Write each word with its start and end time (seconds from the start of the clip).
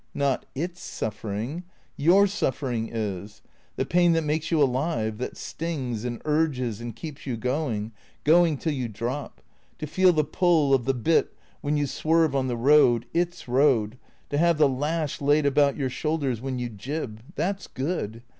"Not 0.15 0.47
Its 0.55 0.81
suffering. 0.81 1.63
Your 1.95 2.25
suffering 2.25 2.89
is— 2.91 3.43
the 3.75 3.85
pain 3.85 4.13
that 4.13 4.23
makes 4.23 4.49
you 4.49 4.59
alive, 4.59 5.19
that 5.19 5.37
stings 5.37 6.03
and 6.03 6.19
urges 6.25 6.81
and 6.81 6.95
keeps 6.95 7.27
you 7.27 7.37
going— 7.37 7.91
going 8.23 8.57
till 8.57 8.73
you 8.73 8.87
drop. 8.87 9.43
To 9.77 9.85
feel 9.85 10.11
the 10.11 10.23
pull 10.23 10.73
of 10.73 10.85
the 10.85 10.95
bit 10.95 11.35
when 11.61 11.77
you 11.77 11.85
swerve 11.85 12.35
on 12.35 12.47
the 12.47 12.57
road— 12.57 13.05
Its 13.13 13.47
road— 13.47 13.99
to 14.31 14.39
have 14.39 14.57
the 14.57 14.67
lash 14.67 15.21
laid 15.21 15.45
about 15.45 15.77
your 15.77 15.91
shoulders 15.91 16.41
when 16.41 16.57
you 16.57 16.67
jib— 16.69 17.21
that's 17.35 17.67
good. 17.67 18.23